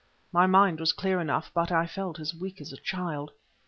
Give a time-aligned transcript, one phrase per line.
[0.31, 3.29] My mind was clear enough, but I felt as weak as a child.